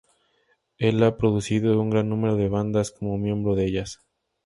Él 0.79 1.03
ha 1.03 1.15
producido 1.15 1.79
un 1.79 1.91
gran 1.91 2.09
número 2.09 2.35
de 2.35 2.49
bandas 2.49 2.89
como 2.89 3.19
miembro 3.19 3.53
de 3.53 3.65
ellas. 3.67 3.99